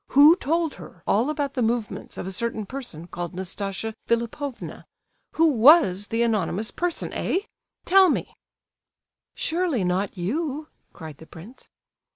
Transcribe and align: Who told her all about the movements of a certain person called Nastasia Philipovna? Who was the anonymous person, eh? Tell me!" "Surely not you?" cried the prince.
Who 0.07 0.35
told 0.37 0.73
her 0.81 1.03
all 1.05 1.29
about 1.29 1.53
the 1.53 1.61
movements 1.61 2.17
of 2.17 2.25
a 2.25 2.31
certain 2.31 2.65
person 2.65 3.05
called 3.05 3.35
Nastasia 3.35 3.93
Philipovna? 4.07 4.83
Who 5.33 5.45
was 5.49 6.07
the 6.07 6.23
anonymous 6.23 6.71
person, 6.71 7.13
eh? 7.13 7.41
Tell 7.85 8.09
me!" 8.09 8.33
"Surely 9.35 9.83
not 9.83 10.17
you?" 10.17 10.69
cried 10.91 11.17
the 11.19 11.27
prince. 11.27 11.69